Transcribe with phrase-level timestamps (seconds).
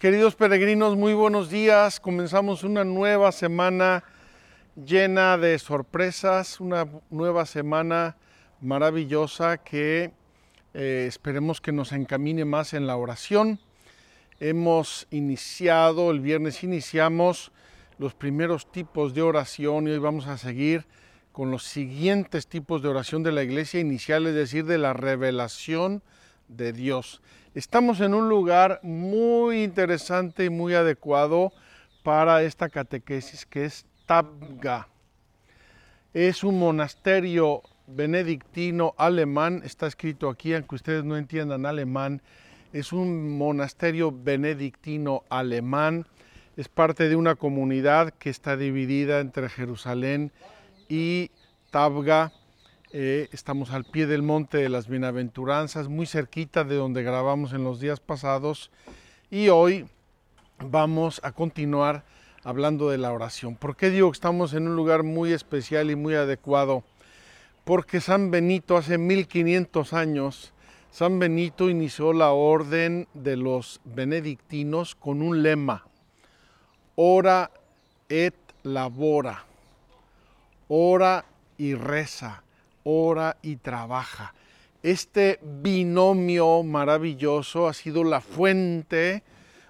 [0.00, 2.00] queridos peregrinos, muy buenos días.
[2.00, 4.02] Comenzamos una nueva semana
[4.74, 8.16] llena de sorpresas, una nueva semana
[8.62, 10.10] maravillosa que
[10.72, 13.60] eh, esperemos que nos encamine más en la oración.
[14.40, 17.52] Hemos iniciado, el viernes iniciamos
[17.98, 20.86] los primeros tipos de oración y hoy vamos a seguir
[21.30, 26.02] con los siguientes tipos de oración de la iglesia inicial, es decir, de la revelación
[26.56, 27.22] de Dios.
[27.54, 31.52] Estamos en un lugar muy interesante y muy adecuado
[32.02, 34.88] para esta catequesis que es Tabga.
[36.12, 42.22] Es un monasterio benedictino alemán, está escrito aquí, aunque ustedes no entiendan alemán,
[42.72, 46.06] es un monasterio benedictino alemán,
[46.56, 50.32] es parte de una comunidad que está dividida entre Jerusalén
[50.88, 51.30] y
[51.70, 52.32] Tabga,
[52.92, 57.62] eh, estamos al pie del monte de las bienaventuranzas, muy cerquita de donde grabamos en
[57.62, 58.72] los días pasados.
[59.30, 59.86] Y hoy
[60.58, 62.04] vamos a continuar
[62.42, 63.54] hablando de la oración.
[63.54, 66.82] ¿Por qué digo que estamos en un lugar muy especial y muy adecuado?
[67.64, 70.52] Porque San Benito hace 1500 años,
[70.90, 75.86] San Benito inició la orden de los benedictinos con un lema,
[76.96, 77.52] ora
[78.08, 79.44] et labora,
[80.66, 81.24] ora
[81.56, 82.42] y reza
[82.84, 84.34] ora y trabaja.
[84.82, 89.22] Este binomio maravilloso ha sido la fuente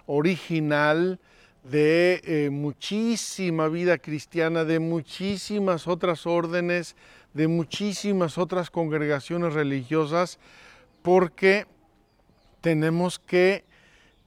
[0.06, 1.18] original
[1.64, 6.96] de eh, muchísima vida cristiana, de muchísimas otras órdenes,
[7.34, 10.38] de muchísimas otras congregaciones religiosas,
[11.02, 11.66] porque
[12.60, 13.64] tenemos que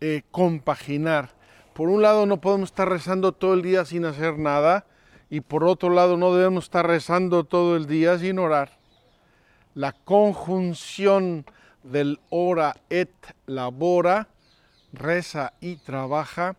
[0.02, 1.32] eh, compaginar.
[1.74, 4.86] Por un lado no podemos estar rezando todo el día sin hacer nada,
[5.34, 8.78] y por otro lado no debemos estar rezando todo el día sin orar.
[9.74, 11.48] La conjunción
[11.82, 13.10] del ora et
[13.48, 14.28] labora,
[14.92, 16.56] reza y trabaja,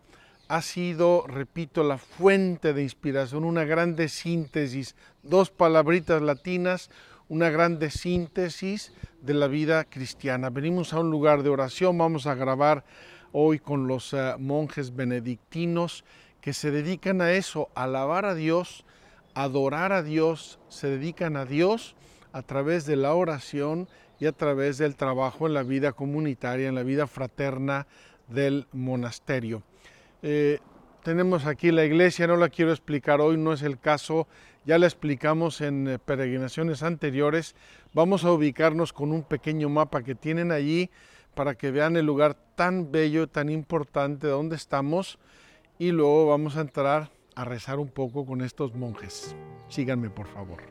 [0.49, 6.89] ha sido, repito, la fuente de inspiración, una grande síntesis, dos palabritas latinas,
[7.29, 10.49] una grande síntesis de la vida cristiana.
[10.49, 12.83] Venimos a un lugar de oración, vamos a grabar
[13.31, 16.03] hoy con los eh, monjes benedictinos
[16.45, 18.85] que se dedican a eso, a alabar a Dios,
[19.33, 21.95] adorar a Dios, se dedican a Dios
[22.33, 23.89] a través de la oración
[24.19, 27.87] y a través del trabajo en la vida comunitaria, en la vida fraterna
[28.27, 29.63] del monasterio.
[30.21, 30.59] Eh,
[31.01, 34.27] tenemos aquí la iglesia, no la quiero explicar hoy, no es el caso,
[34.65, 37.55] ya la explicamos en eh, peregrinaciones anteriores.
[37.91, 40.91] Vamos a ubicarnos con un pequeño mapa que tienen allí
[41.33, 45.17] para que vean el lugar tan bello, tan importante donde estamos
[45.77, 49.35] y luego vamos a entrar a rezar un poco con estos monjes.
[49.67, 50.63] Síganme por favor.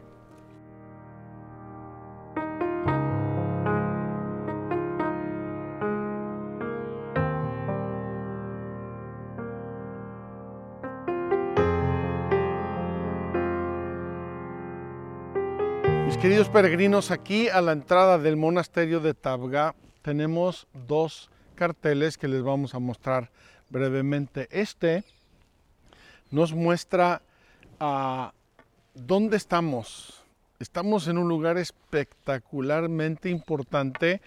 [16.06, 22.28] Mis queridos peregrinos, aquí a la entrada del monasterio de Tabga tenemos dos carteles que
[22.28, 23.30] les vamos a mostrar
[23.70, 24.48] brevemente.
[24.50, 25.04] Este
[26.30, 27.22] nos muestra
[27.78, 28.32] a
[28.94, 30.22] dónde estamos.
[30.58, 34.20] Estamos en un lugar espectacularmente importante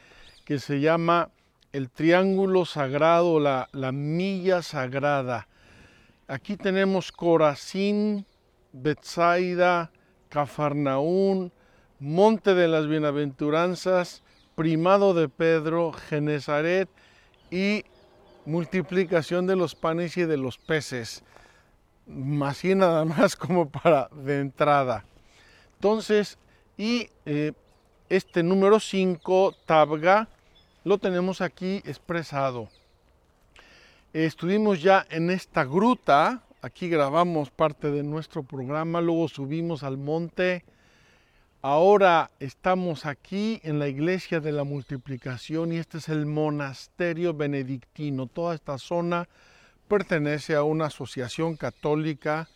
[0.45, 1.29] que se llama
[1.73, 5.47] el Triángulo Sagrado, la, la Milla Sagrada.
[6.27, 8.25] Aquí tenemos Corazín,
[8.73, 9.91] Betsaida,
[10.29, 11.51] Cafarnaún,
[12.00, 14.23] Monte de las Bienaventuranzas,
[14.56, 16.89] Primado de Pedro, Genezaret
[17.50, 17.85] y
[18.47, 21.21] multiplicación de los panes y de los peces.
[22.41, 25.03] Así nada más como para de entrada.
[25.75, 26.39] Entonces,
[26.77, 27.51] y eh,
[28.09, 30.29] este número 5, Tabga,
[30.85, 32.69] lo tenemos aquí expresado.
[34.13, 40.63] Estuvimos ya en esta gruta, aquí grabamos parte de nuestro programa, luego subimos al monte
[41.69, 48.27] Ahora estamos aquí en la iglesia de la multiplicación y este es el monasterio benedictino.
[48.27, 49.27] Toda esta zona
[49.89, 52.47] pertenece a una asociación católica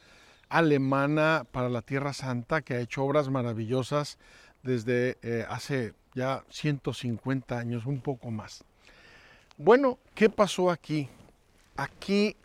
[0.48, 4.18] alemana para la Tierra Santa que ha hecho obras maravillosas
[4.64, 8.64] desde eh, hace ya 150 años, un poco más.
[9.58, 11.10] Bueno, ¿qué pasó aquí?
[11.76, 12.38] Aquí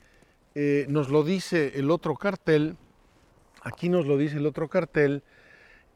[0.56, 2.76] eh, nos lo dice el otro cartel,
[3.62, 5.22] aquí nos lo dice el otro cartel,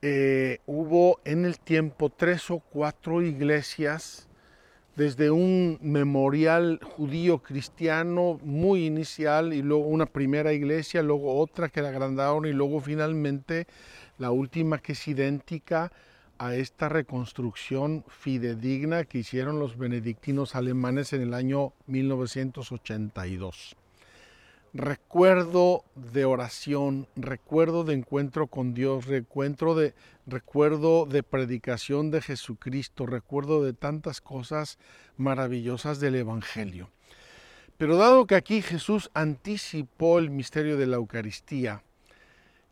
[0.03, 4.29] eh, hubo en el tiempo tres o cuatro iglesias
[4.97, 11.83] desde un memorial judío cristiano muy inicial y luego una primera iglesia, luego otra que
[11.83, 13.67] la agrandaron y luego finalmente
[14.19, 15.93] la última que es idéntica
[16.39, 23.77] a esta reconstrucción fidedigna que hicieron los benedictinos alemanes en el año 1982
[24.73, 29.95] recuerdo de oración, recuerdo de encuentro con Dios, recuerdo de,
[30.27, 34.79] recuerdo de predicación de Jesucristo, recuerdo de tantas cosas
[35.17, 36.91] maravillosas del Evangelio.
[37.77, 41.83] Pero dado que aquí Jesús anticipó el misterio de la Eucaristía,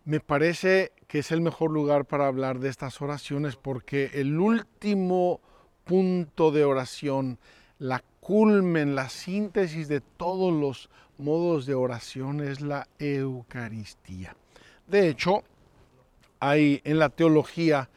[0.04, 5.40] me parece que es el mejor lugar para hablar de estas oraciones porque el último
[5.84, 7.38] punto de oración,
[7.78, 14.36] la culmen, la síntesis de todos los modos de oración es la Eucaristía.
[14.86, 15.42] De hecho,
[16.40, 17.90] hay en la teología,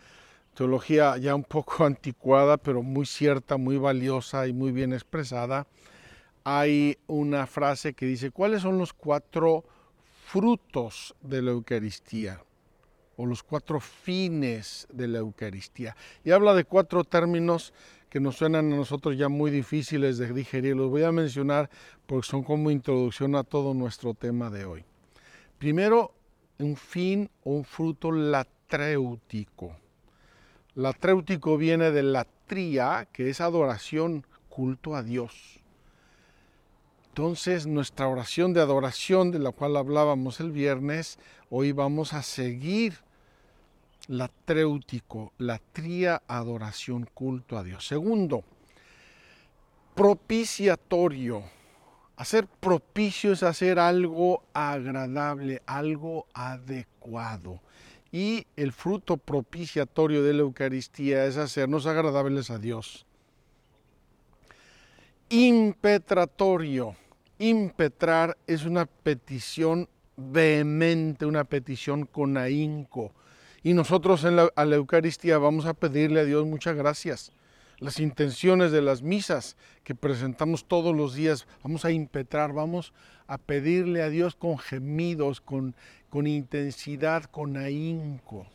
[0.54, 5.68] teología ya un poco anticuada, pero muy cierta, muy valiosa y muy bien expresada,
[6.44, 9.64] hay una frase que dice, ¿cuáles son los cuatro
[10.26, 12.42] frutos de la Eucaristía?
[13.18, 15.96] o los cuatro fines de la Eucaristía.
[16.24, 17.72] Y habla de cuatro términos
[18.12, 20.76] que nos suenan a nosotros ya muy difíciles de digerir.
[20.76, 21.70] Los voy a mencionar
[22.06, 24.84] porque son como introducción a todo nuestro tema de hoy.
[25.58, 26.14] Primero,
[26.60, 29.78] un fin o un fruto latréutico.
[30.76, 35.62] Latréutico viene de la tría, que es adoración, culto a Dios.
[37.08, 41.18] Entonces, nuestra oración de adoración, de la cual hablábamos el viernes,
[41.50, 42.96] hoy vamos a seguir
[44.08, 47.88] latréutico, la tría adoración, culto a Dios.
[47.88, 48.44] Segundo,
[49.96, 51.44] propiciatorio.
[52.18, 57.62] Hacer propicio es hacer algo agradable, algo adecuado.
[58.12, 63.06] Y el fruto propiciatorio de la Eucaristía es hacernos agradables a Dios.
[65.30, 66.96] Impetratorio.
[67.40, 73.14] Impetrar es una petición vehemente, una petición con ahínco
[73.64, 77.32] y nosotros a la Eucaristía vamos a pedirle a Dios muchas gracias.
[77.80, 82.94] Las intenciones de las misas que presentamos todos los días, vamos a impetrar, vamos
[83.28, 85.76] a pedirle a Dios con gemidos, con,
[86.10, 88.46] con intensidad, con ahínco.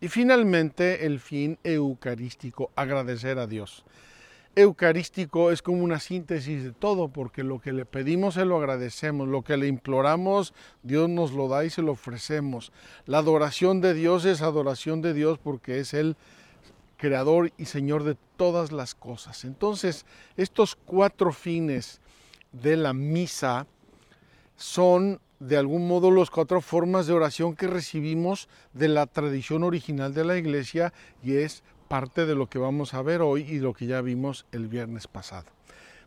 [0.00, 3.84] Y finalmente el fin eucarístico, agradecer a Dios
[4.56, 9.28] eucarístico es como una síntesis de todo, porque lo que le pedimos se lo agradecemos,
[9.28, 12.72] lo que le imploramos, Dios nos lo da y se lo ofrecemos.
[13.06, 16.16] La adoración de Dios es adoración de Dios porque es el
[16.96, 19.44] creador y señor de todas las cosas.
[19.44, 20.06] Entonces,
[20.36, 22.00] estos cuatro fines
[22.52, 23.66] de la misa
[24.56, 30.14] son de algún modo las cuatro formas de oración que recibimos de la tradición original
[30.14, 30.92] de la iglesia
[31.22, 31.62] y es
[31.94, 35.06] parte de lo que vamos a ver hoy y lo que ya vimos el viernes
[35.06, 35.46] pasado.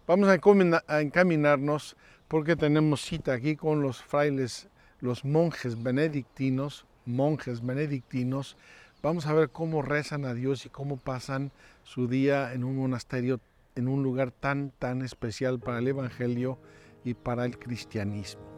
[0.06, 1.96] Vamos a encaminarnos
[2.27, 4.67] porque tenemos cita aquí con los frailes,
[5.00, 8.58] los monjes benedictinos, monjes benedictinos.
[9.01, 11.53] Vamos a ver cómo rezan a Dios y cómo pasan
[11.84, 13.39] su día en un monasterio,
[13.75, 16.60] en un lugar tan, tan especial para el Evangelio
[17.06, 18.56] y para el cristianismo.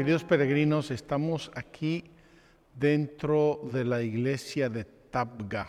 [0.00, 2.04] Queridos peregrinos, estamos aquí
[2.74, 5.68] dentro de la iglesia de Tabga.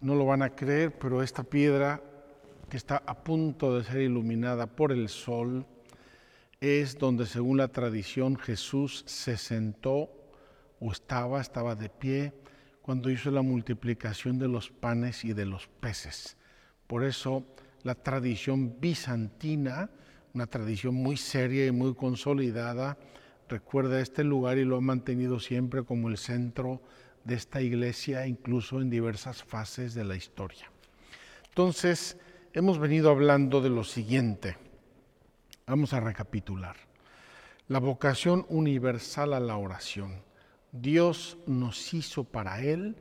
[0.00, 2.02] No lo van a creer, pero esta piedra
[2.68, 5.64] que está a punto de ser iluminada por el sol
[6.60, 10.10] es donde según la tradición Jesús se sentó
[10.80, 12.32] o estaba, estaba de pie
[12.82, 16.36] cuando hizo la multiplicación de los panes y de los peces.
[16.88, 17.46] Por eso
[17.84, 19.90] la tradición bizantina,
[20.36, 22.98] una tradición muy seria y muy consolidada,
[23.48, 26.82] recuerda este lugar y lo ha mantenido siempre como el centro
[27.24, 30.70] de esta iglesia, incluso en diversas fases de la historia.
[31.48, 32.18] Entonces,
[32.52, 34.58] hemos venido hablando de lo siguiente.
[35.66, 36.76] Vamos a recapitular.
[37.68, 40.20] La vocación universal a la oración.
[40.70, 42.96] Dios nos hizo para Él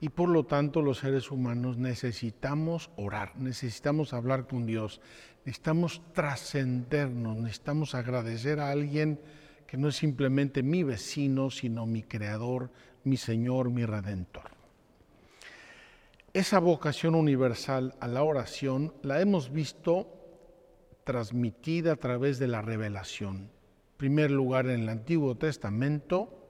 [0.00, 5.00] y por lo tanto los seres humanos necesitamos orar, necesitamos hablar con Dios,
[5.46, 9.20] necesitamos trascendernos, necesitamos agradecer a alguien
[9.68, 12.72] que no es simplemente mi vecino, sino mi creador,
[13.04, 14.50] mi Señor, mi Redentor.
[16.32, 20.12] Esa vocación universal a la oración la hemos visto
[21.04, 23.36] transmitida a través de la revelación.
[23.36, 26.48] En primer lugar en el Antiguo Testamento,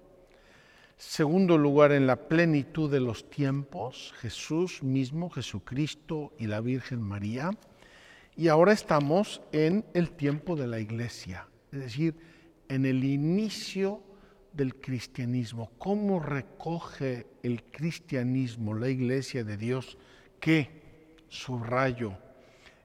[0.96, 7.50] segundo lugar en la plenitud de los tiempos, Jesús mismo, Jesucristo y la Virgen María,
[8.36, 12.14] y ahora estamos en el tiempo de la iglesia, es decir,
[12.68, 14.02] en el inicio
[14.52, 15.70] del cristianismo.
[15.78, 19.96] ¿Cómo recoge el cristianismo, la iglesia de Dios,
[20.38, 20.82] que,
[21.28, 22.18] subrayo,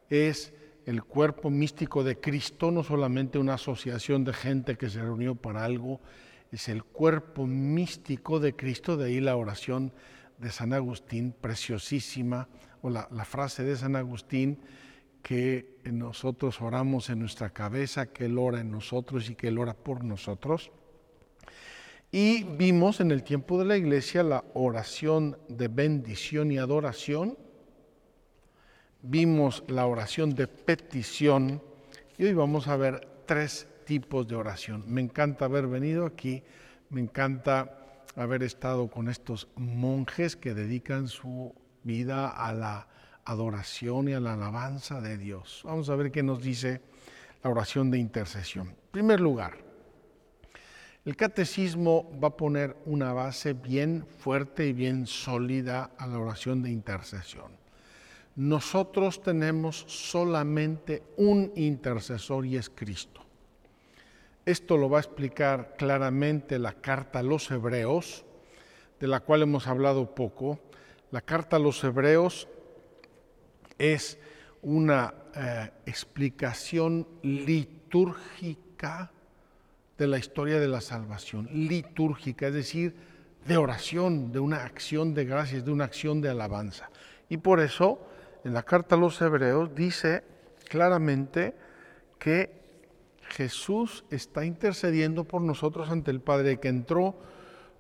[0.10, 0.54] es
[0.86, 5.66] el cuerpo místico de Cristo, no solamente una asociación de gente que se reunió para
[5.66, 6.00] algo,
[6.52, 9.94] es el cuerpo místico de Cristo, de ahí la oración
[10.38, 12.48] de San Agustín, preciosísima,
[12.82, 14.60] o la, la frase de San Agustín,
[15.22, 19.74] que nosotros oramos en nuestra cabeza, que Él ora en nosotros y que Él ora
[19.74, 20.72] por nosotros.
[22.12, 27.38] Y vimos en el tiempo de la iglesia la oración de bendición y adoración,
[29.02, 31.62] vimos la oración de petición
[32.18, 34.84] y hoy vamos a ver tres tipos de oración.
[34.88, 36.44] Me encanta haber venido aquí,
[36.90, 42.88] me encanta haber estado con estos monjes que dedican su vida a la
[43.32, 45.62] adoración y a la alabanza de Dios.
[45.64, 46.82] Vamos a ver qué nos dice
[47.44, 48.68] la oración de intercesión.
[48.68, 49.58] En primer lugar,
[51.06, 56.62] el catecismo va a poner una base bien fuerte y bien sólida a la oración
[56.62, 57.62] de intercesión
[58.36, 63.22] nosotros tenemos solamente un intercesor y es Cristo.
[64.46, 68.26] Esto lo va a explicar claramente la carta a los hebreos,
[69.00, 70.60] de la cual hemos hablado poco.
[71.12, 72.48] La carta a los hebreos
[73.82, 74.20] es
[74.62, 79.12] una eh, explicación litúrgica
[79.98, 82.96] de la historia de la salvación, litúrgica, es decir,
[83.48, 86.92] de oración, de una acción de gracias, de una acción de alabanza.
[87.28, 88.00] Y por eso
[88.44, 90.24] en la carta a los hebreos dice
[90.70, 91.56] claramente
[92.20, 92.62] que
[93.30, 97.16] Jesús está intercediendo por nosotros ante el Padre, que entró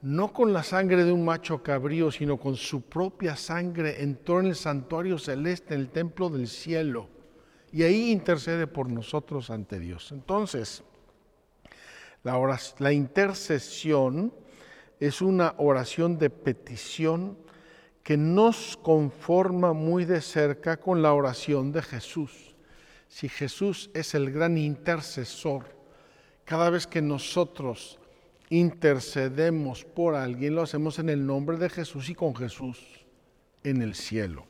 [0.01, 4.47] no con la sangre de un macho cabrío, sino con su propia sangre, entró en
[4.47, 7.07] el santuario celeste, en el templo del cielo,
[7.71, 10.11] y ahí intercede por nosotros ante Dios.
[10.11, 10.83] Entonces,
[12.23, 14.33] la, la intercesión
[14.99, 17.37] es una oración de petición
[18.03, 22.55] que nos conforma muy de cerca con la oración de Jesús.
[23.07, 25.65] Si Jesús es el gran intercesor,
[26.43, 28.00] cada vez que nosotros
[28.51, 33.03] intercedemos por alguien, lo hacemos en el nombre de Jesús y con Jesús
[33.63, 34.45] en el cielo.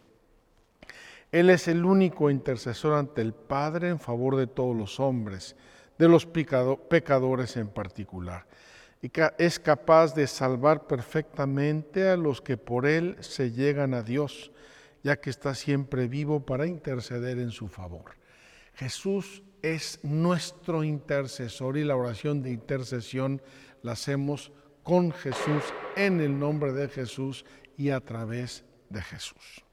[1.31, 5.55] Él es el único intercesor ante el Padre en favor de todos los hombres,
[5.97, 8.45] de los pecadores en particular
[9.01, 14.51] y es capaz de salvar perfectamente a los que por Él se llegan a Dios,
[15.03, 18.15] ya que está siempre vivo para interceder en su favor.
[18.75, 23.41] Jesús es nuestro intercesor y la oración de intercesión
[23.83, 24.51] la hacemos
[24.83, 25.63] con Jesús,
[25.95, 27.45] en el nombre de Jesús
[27.77, 29.63] y a través de Jesús.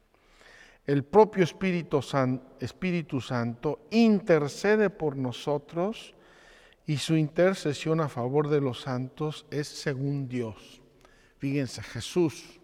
[0.86, 2.00] El propio Espíritu,
[2.60, 6.14] Espíritu Santo intercede por nosotros
[6.86, 10.80] y su intercesión a favor de los santos es según Dios.
[11.36, 12.58] Fíjense, Jesús,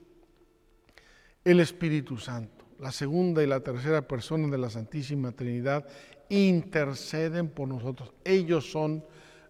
[1.45, 5.87] el Espíritu Santo, la segunda y la tercera persona de la Santísima Trinidad
[6.31, 8.15] interceden por nosotros.
[8.25, 9.05] Ellos son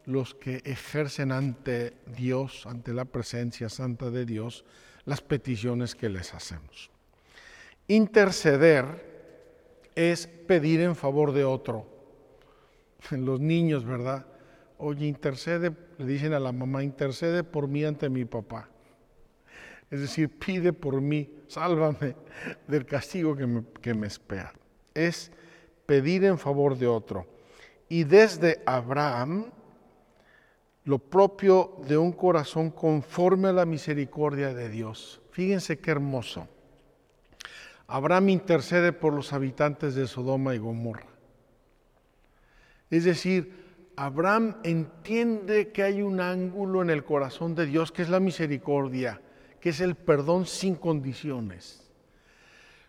[0.07, 4.65] los que ejercen ante Dios, ante la presencia santa de Dios,
[5.05, 6.91] las peticiones que les hacemos.
[7.89, 9.13] Interceder
[9.95, 11.87] es pedir en favor de otro.
[13.11, 14.27] Los niños, ¿verdad?
[14.79, 18.69] oye, intercede, le dicen a la mamá, intercede por mí ante mi papá.
[19.91, 22.17] Es decir, pide por mí, sálvame
[22.69, 24.53] del castigo que me, que me espera.
[24.93, 25.31] Es
[25.87, 27.27] pedir en favor de otro.
[27.89, 29.53] y desde Abraham
[30.85, 35.21] lo propio de un corazón conforme a la misericordia de Dios.
[35.31, 36.47] Fíjense qué hermoso.
[37.87, 41.07] Abraham intercede por los habitantes de Sodoma y Gomorra.
[42.91, 43.65] Es decir,
[43.97, 49.21] Abraham entiende que hay un ángulo en el corazón de Dios que es la misericordia,
[49.61, 51.89] que es el perdón sin condiciones.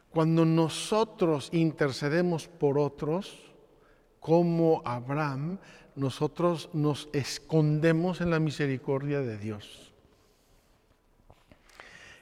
[0.10, 3.54] Cuando nosotros intercedemos por otros,
[4.20, 5.60] como Abraham,
[5.96, 9.94] nosotros nos escondemos en la misericordia de Dios.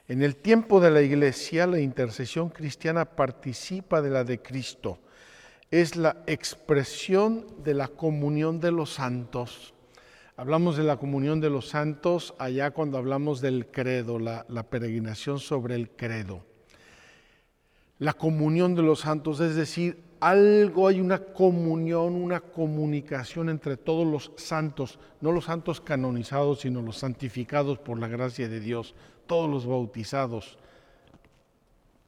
[0.06, 4.98] En el tiempo de la iglesia, la intercesión cristiana participa de la de Cristo.
[5.70, 9.72] Es la expresión de la comunión de los santos.
[10.36, 15.74] Hablamos de la comunión de los santos allá cuando hablamos del credo, la, peregrinación sobre
[15.74, 16.44] el credo.
[17.98, 24.06] La comunión de los santos, es decir, algo, hay una comunión, una comunicación entre todos
[24.06, 28.94] los santos, no los santos canonizados, sino los santificados por la gracia de Dios,
[29.26, 30.58] todos los bautizados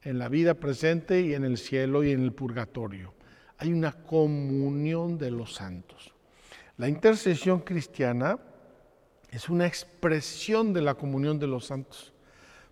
[0.02, 3.12] en la vida presente y en el cielo y en el purgatorio.
[3.58, 6.14] Hay una comunión de los santos.
[6.78, 8.38] La intercesión cristiana
[9.30, 12.14] es una expresión de la comunión de los santos,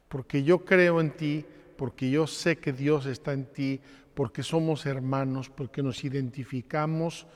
[0.08, 1.44] porque yo creo en ti,
[1.76, 3.80] porque yo sé que Dios está en ti,
[4.14, 7.26] porque somos hermanos, porque nos identificamos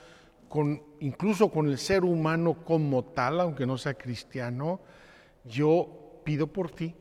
[0.49, 4.81] con, incluso con el ser humano como tal, aunque no sea cristiano,
[5.45, 6.95] yo pido por ti.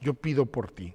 [0.00, 0.94] Yo pido por ti.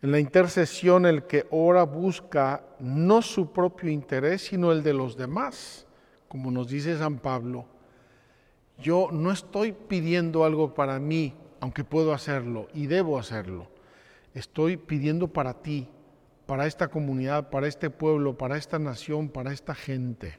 [0.00, 5.16] En la intercesión el que ora busca no su propio interés, sino el de los
[5.16, 5.86] demás,
[6.28, 7.66] como nos dice San Pablo.
[8.78, 13.68] Yo no estoy pidiendo algo para mí, aunque puedo hacerlo y debo hacerlo.
[14.34, 15.88] Estoy pidiendo para ti,
[16.46, 20.38] para esta comunidad, para este pueblo, para esta nación, para esta gente.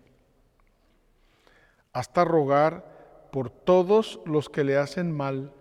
[1.93, 5.53] Hasta rogar por todos los que le hacen mal.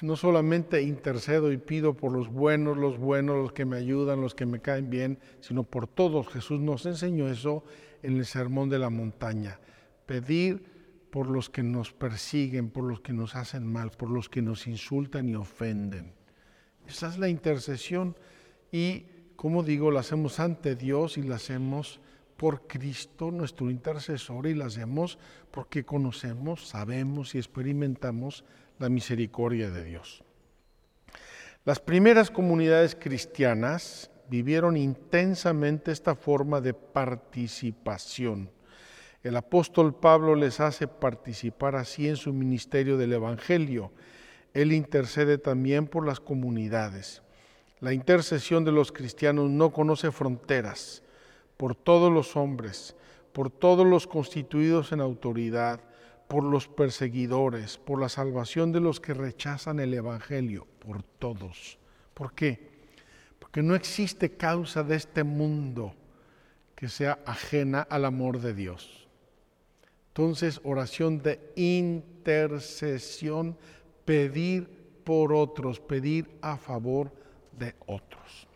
[0.00, 4.34] No solamente intercedo y pido por los buenos, los buenos, los que me ayudan, los
[4.34, 6.28] que me caen bien, sino por todos.
[6.28, 7.64] Jesús nos enseñó eso
[8.02, 9.58] en el Sermón de la Montaña.
[10.06, 10.62] Pedir
[11.10, 14.66] por los que nos persiguen, por los que nos hacen mal, por los que nos
[14.66, 16.12] insultan y ofenden.
[16.86, 18.16] Esa es la intercesión
[18.70, 19.06] y
[19.38, 22.00] como digo, la hacemos ante Dios y la hacemos
[22.36, 25.16] por Cristo, nuestro intercesor, y la hacemos
[25.52, 28.44] porque conocemos, sabemos y experimentamos
[28.80, 30.24] la misericordia de Dios.
[31.64, 38.50] Las primeras comunidades cristianas vivieron intensamente esta forma de participación.
[39.22, 43.92] El apóstol Pablo les hace participar así en su ministerio del Evangelio.
[44.52, 47.22] Él intercede también por las comunidades.
[47.80, 51.02] La intercesión de los cristianos no conoce fronteras
[51.56, 52.96] por todos los hombres,
[53.32, 55.80] por todos los constituidos en autoridad,
[56.26, 61.78] por los perseguidores, por la salvación de los que rechazan el Evangelio, por todos.
[62.14, 62.68] ¿Por qué?
[63.38, 65.94] Porque no existe causa de este mundo
[66.74, 69.08] que sea ajena al amor de Dios.
[70.08, 73.56] Entonces, oración de intercesión,
[74.04, 74.68] pedir
[75.04, 77.27] por otros, pedir a favor de
[77.86, 78.48] otros.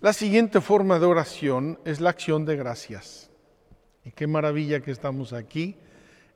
[0.00, 3.30] La siguiente forma de oración es la acción de gracias.
[4.04, 5.76] Y qué maravilla que estamos aquí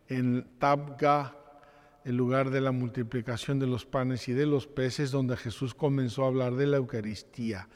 [0.08, 1.36] en Tabga,
[2.04, 6.24] el lugar de la multiplicación de los panes y de los peces, donde Jesús comenzó
[6.24, 7.68] a hablar de la Eucaristía.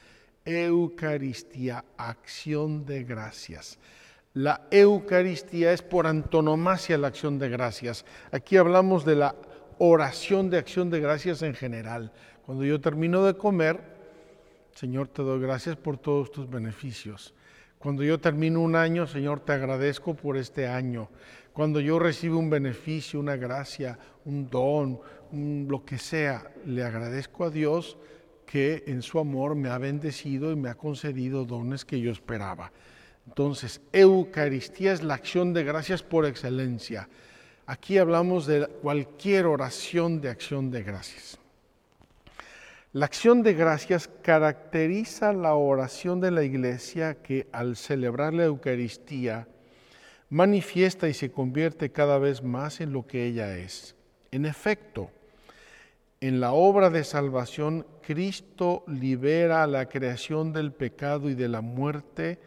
[0.44, 3.78] Eucaristía, acción de gracias.
[4.32, 8.04] La Eucaristía es por antonomasia la acción de gracias.
[8.32, 9.36] Aquí hablamos de la
[9.78, 12.12] oración de acción de gracias en general.
[12.46, 13.80] Cuando yo termino de comer,
[14.74, 17.32] Señor, te doy gracias por todos tus beneficios.
[17.78, 21.08] Cuando yo termino un año, Señor, te agradezco por este año.
[21.52, 25.00] Cuando yo recibo un beneficio, una gracia, un don,
[25.32, 27.96] lo que sea, le agradezco a Dios
[28.44, 32.72] que en su amor me ha bendecido y me ha concedido dones que yo esperaba.
[33.26, 37.08] Entonces, Eucaristía es la acción de gracias por excelencia.
[37.66, 41.38] Aquí hablamos de cualquier oración de acción de gracias.
[42.94, 49.48] La acción de gracias caracteriza la oración de la iglesia que al celebrar la Eucaristía
[50.30, 53.96] manifiesta y se convierte cada vez más en lo que ella es.
[54.30, 55.10] En efecto,
[56.20, 61.62] en la obra de salvación, Cristo libera a la creación del pecado y de la
[61.62, 62.38] muerte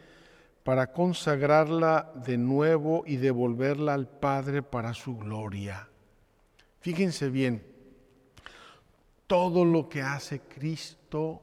[0.63, 5.89] para consagrarla de nuevo y devolverla al Padre para su gloria.
[6.79, 7.61] Fíjense bien,
[9.27, 11.41] todo lo que hace Cristo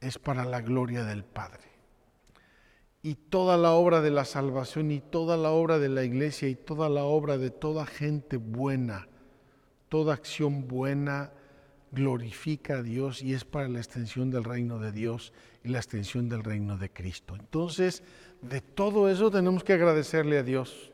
[0.00, 1.66] es para la gloria del Padre.
[3.02, 6.56] y toda la obra de la salvación y toda la obra de la iglesia y
[6.56, 9.06] toda la obra de toda gente buena,
[9.88, 11.30] toda acción buena
[11.92, 15.32] glorifica a Dios y es para la extensión del reino de Dios
[15.62, 17.36] y la extensión del reino de Cristo.
[17.38, 18.02] Entonces,
[18.42, 20.92] de todo eso tenemos que agradecerle a Dios.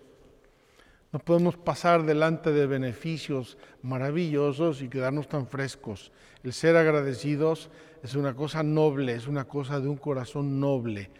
[1.12, 6.11] No podemos pasar delante de beneficios maravillosos y quedarnos tan frescos.
[6.42, 7.70] El ser agradecidos
[8.03, 11.11] es una cosa noble, es una cosa de un corazón noble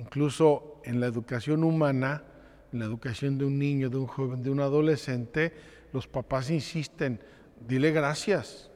[0.00, 2.24] Incluso en la educación humana,
[2.72, 5.52] en la educación de un niño, de un joven, de un adolescente,
[5.92, 7.20] los papás insisten,
[7.68, 8.70] dile gracias,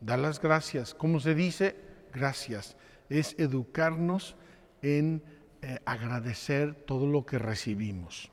[0.00, 0.94] da las gracias.
[0.94, 1.76] ¿Cómo se dice?
[2.14, 2.78] Gracias.
[3.10, 4.34] Es educarnos
[4.80, 5.22] en
[5.60, 8.32] eh, agradecer todo lo que recibimos.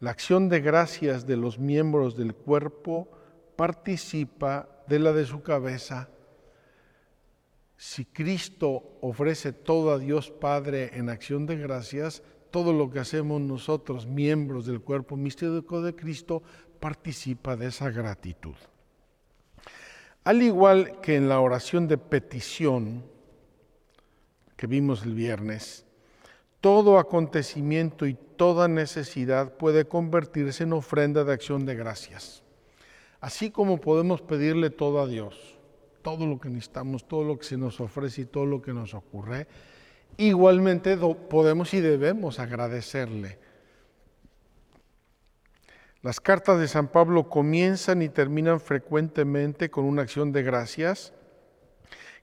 [0.00, 3.08] La acción de gracias de los miembros del cuerpo
[3.56, 6.08] participa de la de su cabeza
[7.80, 13.40] si Cristo ofrece todo a Dios Padre en acción de gracias, todo lo que hacemos
[13.40, 16.42] nosotros, miembros del cuerpo místico de Cristo,
[16.78, 18.54] participa de esa gratitud.
[20.24, 23.02] Al igual que en la oración de petición
[24.58, 25.86] que vimos el viernes,
[26.60, 32.42] todo acontecimiento y toda necesidad puede convertirse en ofrenda de acción de gracias.
[33.20, 35.58] Así como podemos pedirle todo a Dios,
[36.02, 38.94] todo lo que necesitamos, todo lo que se nos ofrece y todo lo que nos
[38.94, 39.46] ocurre,
[40.16, 43.38] igualmente podemos y debemos agradecerle.
[46.02, 51.12] Las cartas de San Pablo comienzan y terminan frecuentemente con una acción de gracias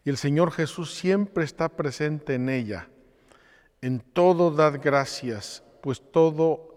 [0.03, 2.89] y el Señor Jesús siempre está presente en ella.
[3.81, 6.67] En todo dad gracias, pues todo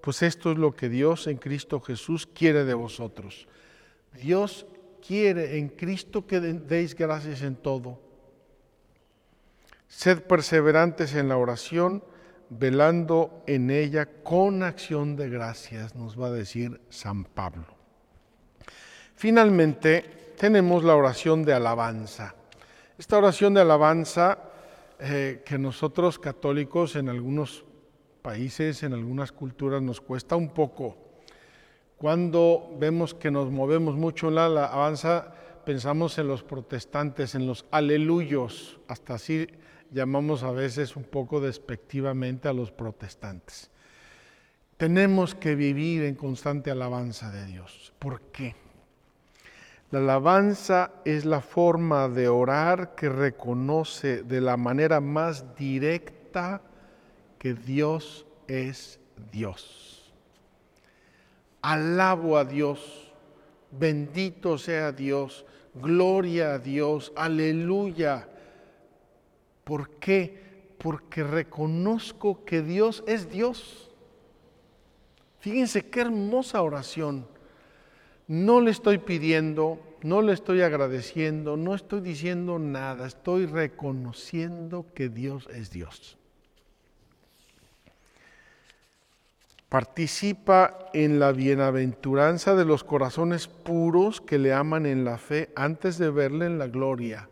[0.00, 3.48] pues esto es lo que Dios en Cristo Jesús quiere de vosotros.
[4.14, 4.66] Dios
[5.06, 8.00] quiere en Cristo que deis gracias en todo.
[9.88, 12.02] Sed perseverantes en la oración,
[12.50, 17.66] velando en ella con acción de gracias, nos va a decir San Pablo.
[19.14, 22.34] Finalmente, tenemos la oración de alabanza.
[22.96, 24.38] Esta oración de alabanza
[25.00, 27.64] eh, que nosotros católicos en algunos
[28.22, 31.08] países, en algunas culturas nos cuesta un poco
[31.98, 35.34] cuando vemos que nos movemos mucho en la alabanza,
[35.64, 39.48] pensamos en los protestantes, en los aleluyos, hasta así
[39.90, 43.72] llamamos a veces un poco despectivamente a los protestantes.
[44.76, 47.92] Tenemos que vivir en constante alabanza de Dios.
[47.98, 48.54] ¿Por qué?
[49.90, 56.60] La alabanza es la forma de orar que reconoce de la manera más directa
[57.38, 59.00] que Dios es
[59.32, 59.88] Dios
[61.62, 63.12] alabo a Dios,
[63.70, 68.28] bendito sea Dios, gloria a Dios, aleluya.
[69.64, 70.74] ¿Por qué?
[70.78, 73.90] Porque reconozco que Dios es Dios.
[75.40, 77.26] Fíjense qué hermosa oración.
[78.28, 85.08] No le estoy pidiendo, no le estoy agradeciendo, no estoy diciendo nada, estoy reconociendo que
[85.08, 86.18] Dios es Dios.
[89.68, 95.98] participa en la bienaventuranza de los corazones puros que le aman en la fe antes
[95.98, 97.28] de verle en la gloria.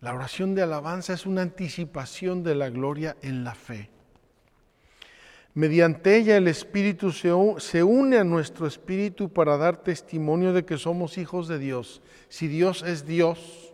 [0.00, 3.90] La oración de alabanza es una anticipación de la gloria en la fe.
[5.54, 11.16] Mediante ella el Espíritu se une a nuestro Espíritu para dar testimonio de que somos
[11.16, 12.02] hijos de Dios.
[12.28, 13.72] Si Dios es Dios,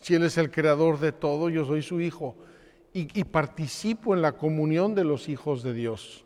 [0.00, 2.36] si Él es el creador de todo, yo soy su hijo
[2.94, 6.24] y, participo en la comunión de los hijos de Dios.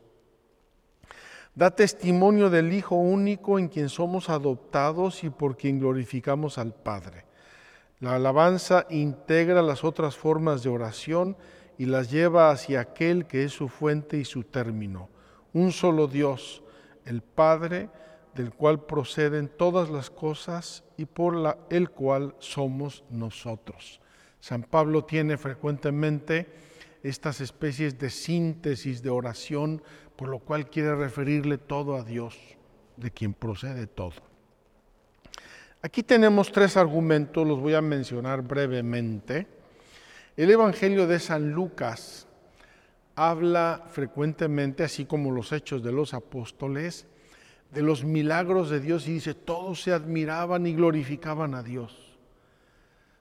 [1.55, 7.25] Da testimonio del Hijo único en quien somos adoptados y por quien glorificamos al Padre.
[8.01, 11.37] La alabanza integra las otras formas de oración
[11.79, 15.09] y las lleva hacia aquel que es su fuente y su término,
[15.53, 16.63] un solo Dios,
[17.05, 17.89] el Padre,
[18.35, 24.01] del cual proceden todas las cosas y por el cual somos nosotros.
[24.41, 26.47] San Pablo tiene frecuentemente
[27.03, 29.83] estas especies de síntesis de oración,
[30.17, 32.37] por lo cual quiere referirle todo a Dios,
[32.97, 34.15] de quien procede todo.
[35.81, 39.47] Aquí tenemos tres argumentos, los voy a mencionar brevemente.
[40.39, 42.29] El Evangelio de San Lucas
[43.17, 47.09] habla frecuentemente, así como los hechos de los apóstoles,
[47.73, 52.17] de los milagros de Dios y dice, todos se admiraban y glorificaban a Dios.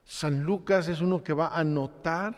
[0.04, 2.36] San Lucas es uno que va a notar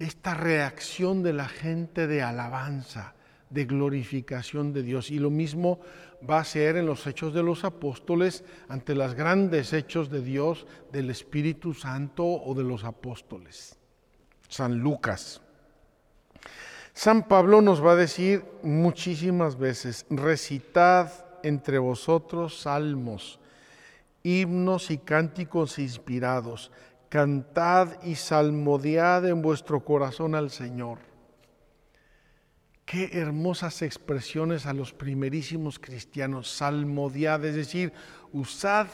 [0.00, 3.14] esta reacción de la gente de alabanza,
[3.52, 5.10] de glorificación de Dios.
[5.10, 5.80] Y lo mismo
[6.28, 10.66] va a ser en los hechos de los apóstoles ante los grandes hechos de Dios,
[10.92, 13.76] del Espíritu Santo o de los apóstoles.
[14.48, 15.40] San Lucas.
[16.94, 21.10] San Pablo nos va a decir muchísimas veces, recitad
[21.42, 23.40] entre vosotros salmos,
[24.22, 26.70] himnos y cánticos inspirados,
[27.08, 31.11] cantad y salmodiad en vuestro corazón al Señor.
[32.84, 37.92] Qué hermosas expresiones a los primerísimos cristianos, salmodiad, es decir,
[38.32, 38.88] usad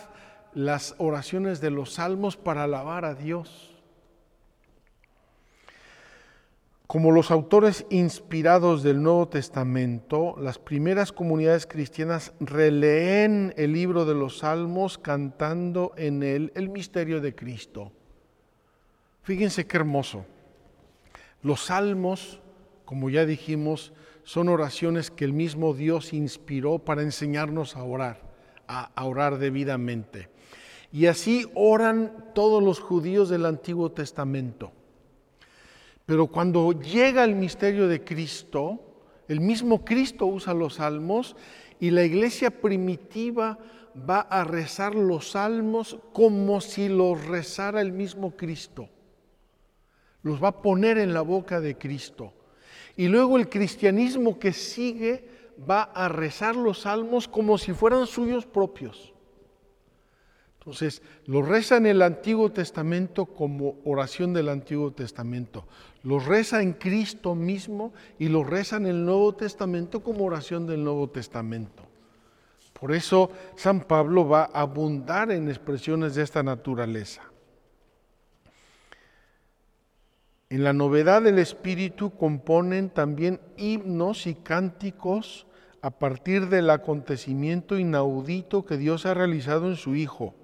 [0.55, 3.79] las oraciones de los salmos para alabar a Dios.
[6.89, 14.15] Como los autores inspirados del Nuevo Testamento, las primeras comunidades cristianas releen el libro de
[14.15, 17.93] los Salmos cantando en él el misterio de Cristo.
[19.23, 20.25] Fíjense qué hermoso.
[21.43, 22.41] Los salmos,
[22.89, 23.93] como ya dijimos,
[24.25, 28.23] son oraciones que el mismo Dios inspiró para enseñarnos a orar,
[28.67, 30.31] a, orar debidamente.
[30.91, 34.73] Y así oran todos los judíos del Antiguo Testamento.
[36.07, 38.81] Pero cuando llega el misterio de Cristo,
[39.29, 41.37] el mismo Cristo usa los salmos
[41.79, 43.59] y la iglesia primitiva
[44.09, 48.89] va a rezar los salmos como si los rezara el mismo Cristo.
[50.23, 52.33] Los va a poner en la boca de Cristo.
[52.99, 55.25] Y luego el cristianismo que sigue
[55.71, 59.15] va a rezar los salmos como si fueran suyos propios.
[60.59, 65.65] Entonces, lo reza en el Antiguo Testamento como oración del Antiguo Testamento.
[66.03, 70.83] Lo reza en Cristo mismo y lo reza en el Nuevo Testamento como oración del
[70.83, 71.85] Nuevo Testamento.
[72.73, 77.23] Por eso San Pablo va a abundar en expresiones de esta naturaleza.
[80.51, 85.47] En la novedad del Espíritu componen también himnos y cánticos
[85.83, 90.35] a partir del acontecimiento inaudito que Dios ha realizado en su Hijo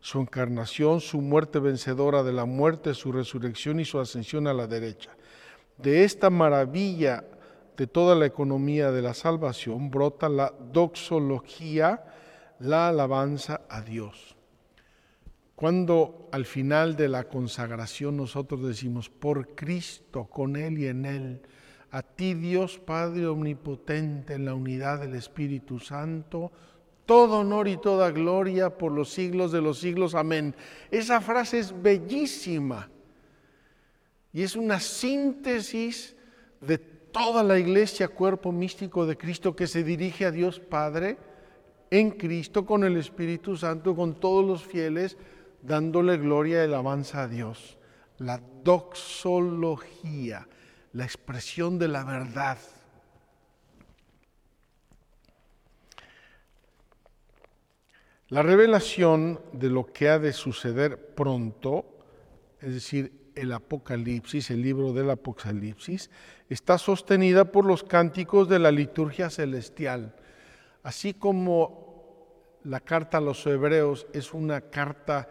[0.00, 4.66] su encarnación, su muerte vencedora de la muerte, su resurrección y su ascensión a la
[4.66, 5.10] derecha.
[5.76, 7.24] De esta maravilla
[7.76, 12.04] de toda la economía de la salvación brota la doxología,
[12.58, 14.37] la alabanza a Dios.
[15.58, 21.40] Cuando al final de la consagración nosotros decimos, por Cristo, con Él y en Él,
[21.90, 26.52] a ti Dios Padre Omnipotente, en la unidad del Espíritu Santo,
[27.06, 30.14] todo honor y toda gloria por los siglos de los siglos.
[30.14, 30.54] Amén.
[30.92, 32.88] Esa frase es bellísima
[34.32, 36.14] y es una síntesis
[36.60, 41.18] de toda la iglesia, cuerpo místico de Cristo que se dirige a Dios Padre
[41.90, 45.16] en Cristo con el Espíritu Santo, con todos los fieles,
[45.68, 47.78] dándole gloria y alabanza a Dios.
[48.18, 50.48] La doxología,
[50.92, 52.58] la expresión de la verdad
[58.30, 61.86] La revelación de lo que ha de suceder pronto,
[62.60, 66.10] es decir, el Apocalipsis, el libro del Apocalipsis,
[66.50, 70.14] está sostenida por los cánticos de la liturgia celestial.
[70.82, 75.30] Así como la carta a los hebreos es una carta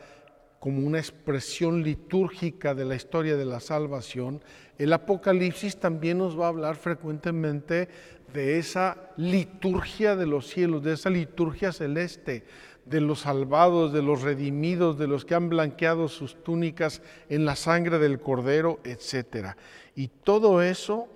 [0.68, 4.42] como una expresión litúrgica de la historia de la salvación,
[4.78, 7.88] el Apocalipsis también nos va a hablar frecuentemente
[8.34, 12.44] de esa liturgia de los cielos, de esa liturgia celeste,
[12.84, 17.56] de los salvados, de los redimidos, de los que han blanqueado sus túnicas en la
[17.56, 19.56] sangre del cordero, etc.
[19.96, 21.08] Y todo eso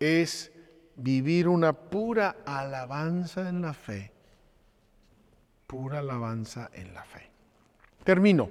[0.00, 0.52] es
[0.96, 4.12] vivir una pura alabanza en la fe,
[5.66, 7.29] pura alabanza en la fe.
[8.10, 8.50] Termino.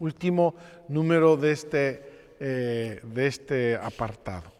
[0.00, 0.54] Último
[0.88, 2.02] número de este,
[2.38, 4.52] eh, de este apartado,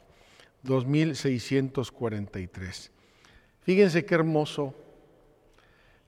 [0.62, 2.90] 2643.
[3.60, 4.74] Fíjense qué hermoso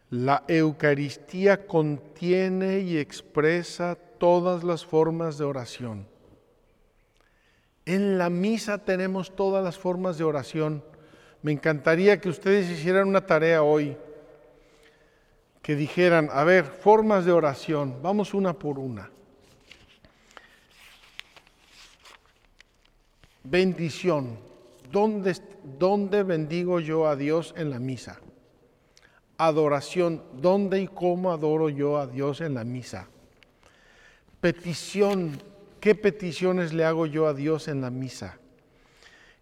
[0.08, 6.06] la Eucaristía contiene y expresa todas las formas de oración.
[7.84, 10.82] En la misa tenemos todas las formas de oración.
[11.42, 13.98] Me encantaría que ustedes hicieran una tarea hoy,
[15.62, 19.10] que dijeran, a ver, formas de oración, vamos una por una.
[23.44, 24.38] Bendición,
[24.90, 25.36] ¿dónde,
[25.78, 28.18] dónde bendigo yo a Dios en la misa?
[29.46, 33.08] adoración, ¿dónde y cómo adoro yo a Dios en la misa?
[34.40, 35.42] Petición,
[35.80, 38.38] ¿qué peticiones le hago yo a Dios en la misa?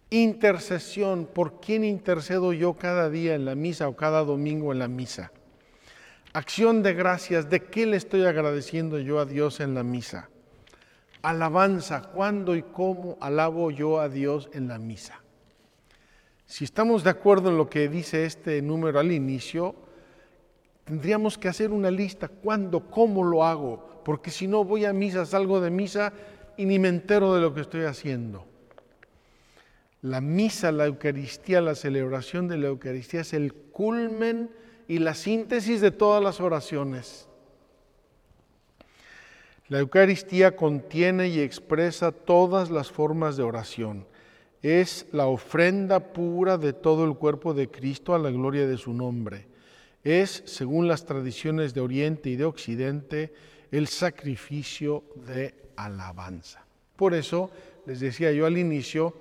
[0.09, 4.87] Intercesión, ¿por quién intercedo yo cada día en la misa o cada domingo en la
[4.87, 5.31] misa?
[6.33, 10.29] Acción de gracias, ¿de qué le estoy agradeciendo yo a Dios en la misa?
[11.21, 15.21] Alabanza, ¿cuándo y cómo alabo yo a Dios en la misa?
[16.45, 19.75] Si estamos de acuerdo en lo que dice este número al inicio,
[20.85, 25.25] tendríamos que hacer una lista, cuándo, cómo lo hago, porque si no voy a misa,
[25.25, 26.13] salgo de misa
[26.55, 28.47] y ni me entero de lo que estoy haciendo.
[30.01, 34.49] La misa, la Eucaristía, la celebración de la Eucaristía es el culmen
[34.91, 37.25] y la síntesis de todas las oraciones.
[39.69, 44.05] La Eucaristía contiene y expresa todas las formas de oración.
[44.61, 48.91] Es la ofrenda pura de todo el cuerpo de Cristo a la gloria de su
[48.91, 49.47] nombre.
[50.03, 53.33] Es, según las tradiciones de Oriente y de Occidente,
[53.71, 56.65] el sacrificio de alabanza.
[56.97, 57.49] Por eso
[57.85, 59.15] les decía yo al inicio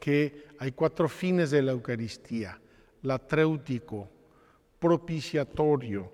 [0.00, 2.58] que hay cuatro fines de la Eucaristía.
[3.02, 4.08] Latréutico,
[4.82, 6.12] propiciatorio,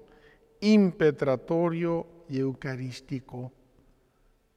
[0.60, 3.50] impetratorio y eucarístico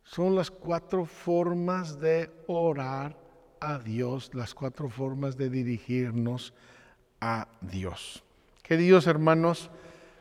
[0.04, 3.18] son las cuatro formas de orar
[3.62, 6.54] a Dios, las cuatro formas de dirigirnos
[7.22, 8.22] a Dios.
[8.62, 9.70] Queridos hermanos,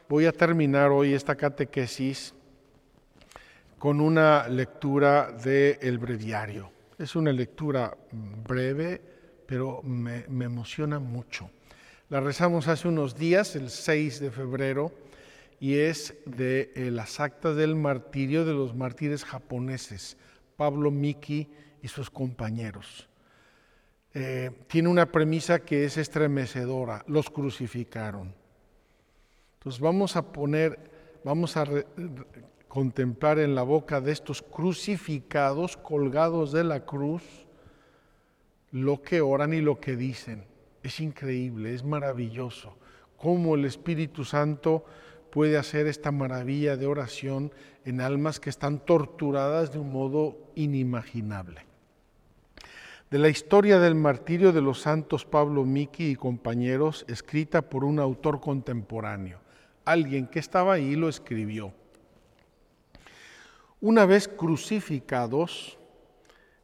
[0.08, 2.32] voy a terminar hoy esta catequesis
[3.76, 6.70] con una lectura del breviario.
[6.96, 7.96] Es una lectura
[8.46, 9.00] breve,
[9.46, 11.50] pero me, emociona mucho.
[12.10, 14.90] La rezamos hace unos días, el 6 de febrero,
[15.60, 20.16] y es de eh, las actas del martirio de los mártires japoneses,
[20.56, 21.46] Pablo Miki
[21.80, 23.08] y sus compañeros.
[24.12, 28.34] Eh, tiene una premisa que es estremecedora, los crucificaron.
[29.58, 30.80] Entonces vamos a poner,
[31.22, 31.64] vamos a
[32.66, 37.22] contemplar en la boca de estos crucificados, colgados de la cruz,
[38.72, 40.49] lo que oran y lo que dicen.
[40.82, 42.74] Es increíble, es maravilloso,
[43.16, 44.84] cómo el Espíritu Santo
[45.30, 47.52] puede hacer esta maravilla de oración
[47.84, 51.66] en almas que están torturadas de un modo inimaginable.
[53.10, 57.98] De la historia del martirio de los santos Pablo Miki y compañeros, escrita por un
[57.98, 59.40] autor contemporáneo,
[59.84, 61.72] alguien que estaba ahí lo escribió.
[63.80, 65.76] Una vez crucificados,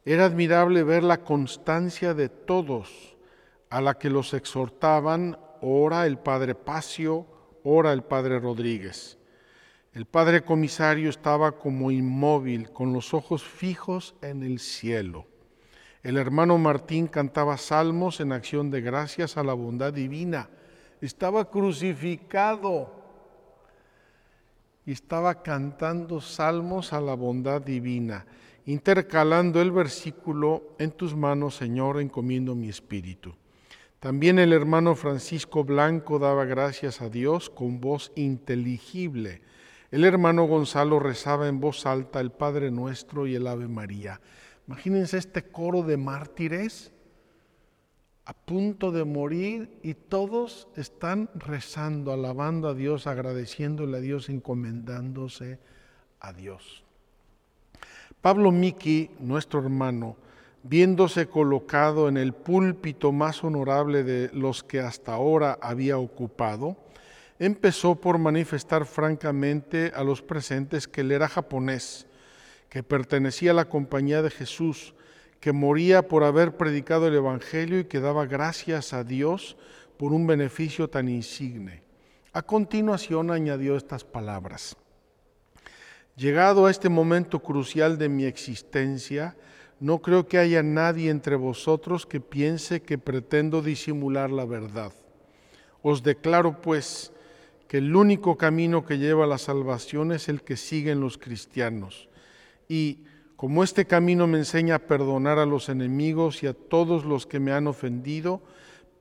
[0.05, 3.16] era admirable ver la constancia de todos
[3.69, 7.25] a la que los exhortaban ora el padre Pacio,
[7.63, 9.17] ora el padre Rodríguez.
[9.93, 15.25] El padre comisario estaba como inmóvil, con los ojos fijos en el cielo.
[16.03, 20.49] El hermano Martín cantaba salmos en acción de gracias a la bondad divina.
[21.01, 22.91] Estaba crucificado
[24.85, 28.25] y estaba cantando salmos a la bondad divina,
[28.65, 33.35] intercalando el versículo, en tus manos, Señor, encomiendo mi espíritu.
[33.99, 39.41] También el hermano Francisco Blanco daba gracias a Dios con voz inteligible.
[39.89, 44.21] El hermano Gonzalo rezaba en voz alta el Padre Nuestro y el Ave María.
[44.67, 46.91] Imagínense este coro de mártires
[48.25, 55.59] a punto de morir y todos están rezando, alabando a Dios, agradeciéndole a Dios, encomendándose
[56.19, 56.83] a Dios.
[58.21, 60.17] Pablo Miki, nuestro hermano,
[60.69, 66.75] viéndose colocado en el púlpito más honorable de los que hasta ahora había ocupado,
[67.39, 72.07] empezó por manifestar francamente a los presentes que él era japonés,
[72.69, 74.93] que pertenecía a la compañía de Jesús,
[75.39, 79.55] que moría por haber predicado el Evangelio y que daba gracias a Dios
[79.97, 81.83] por un beneficio tan insigne.
[82.33, 84.75] A continuación añadió estas palabras.
[86.17, 89.37] Llegado a este momento crucial de mi existencia,
[89.79, 94.91] no creo que haya nadie entre vosotros que piense que pretendo disimular la verdad.
[95.83, 97.13] Os declaro pues
[97.67, 102.09] que el único camino que lleva a la salvación es el que siguen los cristianos.
[102.67, 103.03] Y
[103.35, 107.39] como este camino me enseña a perdonar a los enemigos y a todos los que
[107.39, 108.41] me han ofendido,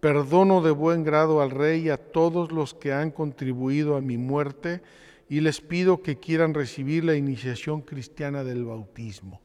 [0.01, 4.19] perdono de buen grado al Rey y a todos los que han contribuido a mi
[4.19, 4.83] muerte
[5.29, 9.41] y les pido que quieran recibir la iniciación cristiana del bautismo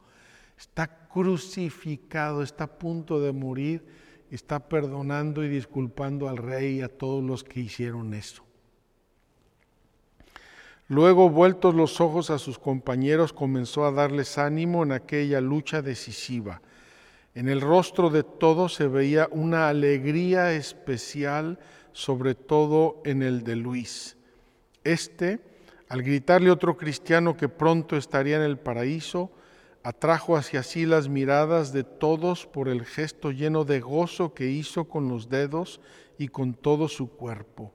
[0.61, 3.83] está crucificado, está a punto de morir,
[4.29, 8.43] está perdonando y disculpando al rey y a todos los que hicieron eso.
[10.87, 16.61] Luego, vueltos los ojos a sus compañeros, comenzó a darles ánimo en aquella lucha decisiva.
[17.33, 21.57] En el rostro de todos se veía una alegría especial,
[21.91, 24.15] sobre todo en el de Luis.
[24.83, 25.39] Este,
[25.89, 29.31] al gritarle otro cristiano que pronto estaría en el paraíso,
[29.83, 34.85] atrajo hacia sí las miradas de todos por el gesto lleno de gozo que hizo
[34.85, 35.81] con los dedos
[36.17, 37.73] y con todo su cuerpo.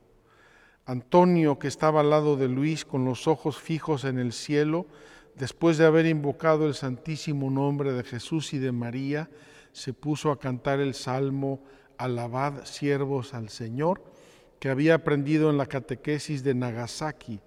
[0.85, 4.87] Antonio, que estaba al lado de Luis con los ojos fijos en el cielo,
[5.35, 9.29] después de haber invocado el santísimo nombre de Jesús y de María,
[9.73, 11.65] se puso a cantar el salmo
[11.99, 14.05] Alabad siervos al Señor,
[14.61, 17.41] que había aprendido en la catequesis de Nagasaki,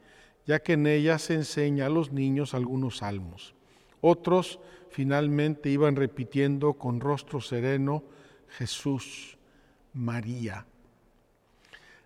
[0.45, 3.55] ya que en ella se enseña a los niños algunos salmos.
[4.01, 8.03] Otros finalmente iban repitiendo con rostro sereno,
[8.49, 9.37] Jesús,
[9.93, 10.65] María.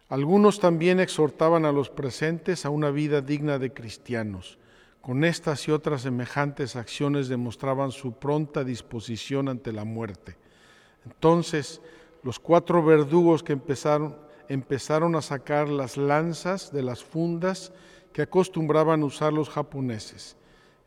[0.10, 4.60] Algunos también exhortaban a los presentes a una vida digna de cristianos.
[5.02, 10.38] Con estas y otras semejantes acciones demostraban su pronta disposición ante la muerte.
[11.06, 11.82] Entonces
[12.24, 14.16] los cuatro verdugos que empezaron,
[14.48, 17.74] empezaron a sacar las lanzas de las fundas
[18.14, 20.38] que acostumbraban usar los japoneses.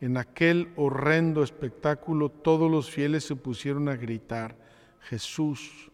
[0.00, 4.56] En aquel horrendo espectáculo todos los fieles se pusieron a gritar,
[5.00, 5.90] Jesús,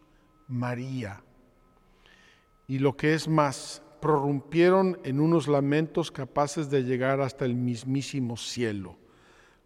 [0.47, 1.23] María.
[2.67, 8.35] Y lo que es más, prorrumpieron en unos lamentos capaces de llegar hasta el mismísimo
[8.35, 8.97] cielo.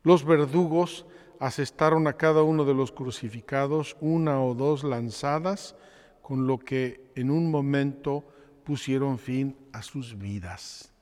[0.03, 1.07] Los verdugos
[1.39, 5.75] asestaron a cada uno de los crucificados una o dos lanzadas,
[6.21, 8.23] con lo que en un momento
[8.63, 10.93] pusieron fin a sus vidas.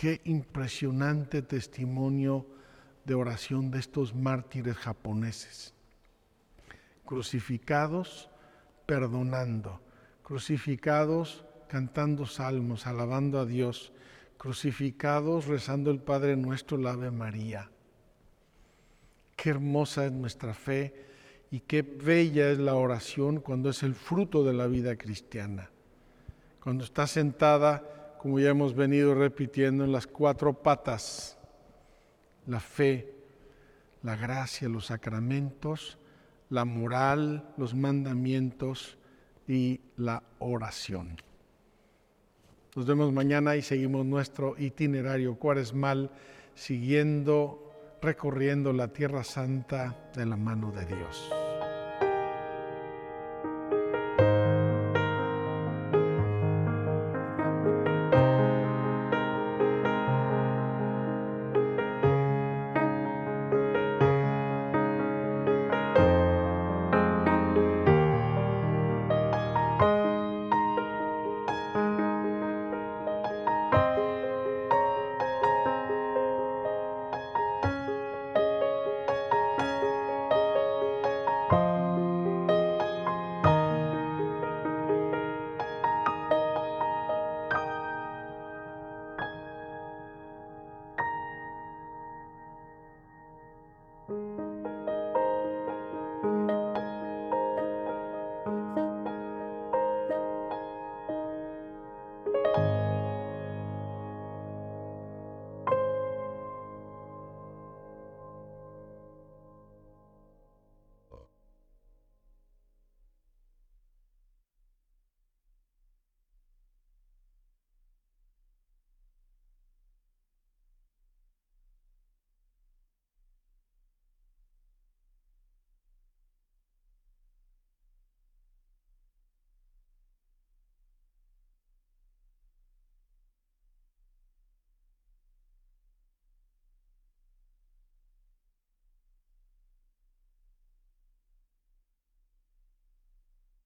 [0.00, 2.46] Qué impresionante testimonio
[3.04, 5.74] de oración de estos mártires japoneses.
[7.04, 8.30] Crucificados,
[8.86, 9.78] perdonando.
[10.22, 13.92] Crucificados, cantando salmos, alabando a Dios.
[14.38, 17.70] Crucificados, rezando el Padre nuestro, la Ave María
[19.36, 20.94] Qué hermosa es nuestra fe
[21.50, 25.68] y qué bella es la oración cuando es el fruto de la vida cristiana.
[26.58, 31.38] Cuando está sentada, como ya hemos venido repitiendo, en las cuatro patas,
[32.46, 33.14] la fe,
[34.02, 35.96] la gracia, los sacramentos,
[36.50, 38.98] la moral, los mandamientos
[39.48, 41.16] y la oración.
[42.76, 46.10] Nos vemos mañana y seguimos nuestro itinerario cuaresmal
[46.54, 51.39] siguiendo recorriendo la tierra santa de la mano de Dios.